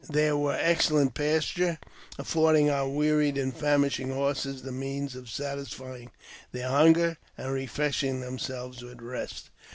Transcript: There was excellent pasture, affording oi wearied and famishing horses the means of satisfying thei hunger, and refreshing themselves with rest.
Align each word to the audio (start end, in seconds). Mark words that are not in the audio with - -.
There 0.09 0.35
was 0.35 0.57
excellent 0.59 1.13
pasture, 1.13 1.77
affording 2.17 2.71
oi 2.71 2.87
wearied 2.87 3.37
and 3.37 3.55
famishing 3.55 4.09
horses 4.09 4.63
the 4.63 4.71
means 4.71 5.15
of 5.15 5.29
satisfying 5.29 6.09
thei 6.51 6.61
hunger, 6.67 7.17
and 7.37 7.51
refreshing 7.51 8.19
themselves 8.19 8.81
with 8.81 8.99
rest. 8.99 9.51